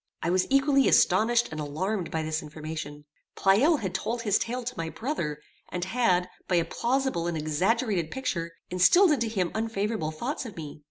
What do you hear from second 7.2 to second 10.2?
and exaggerated picture, instilled into him unfavorable